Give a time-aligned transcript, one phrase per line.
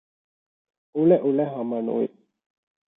[0.95, 2.07] އުޅެއުޅެ ހަމަ ނުވި